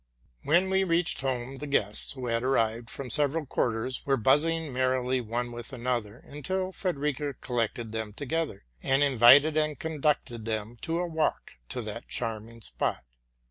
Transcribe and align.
When 0.41 0.71
we 0.71 0.83
reached 0.83 1.21
home, 1.21 1.59
the 1.59 1.67
guests, 1.67 2.13
who 2.13 2.25
had 2.25 2.41
arrived 2.41 2.89
from 2.89 3.11
several 3.11 3.45
quarters, 3.45 4.03
were 4.03 4.17
buzzing 4.17 4.73
merrily 4.73 5.21
one 5.21 5.51
with 5.51 5.71
another, 5.71 6.23
until 6.25 6.71
Frederica 6.71 7.35
collected 7.35 7.91
them 7.91 8.11
together, 8.13 8.65
and 8.81 9.03
invited 9.03 9.55
and 9.55 9.77
conducted 9.77 10.45
them 10.45 10.75
to 10.81 10.97
a 10.97 11.05
walk 11.05 11.57
to 11.69 11.83
that 11.83 12.07
charming 12.07 12.61
spot. 12.63 13.03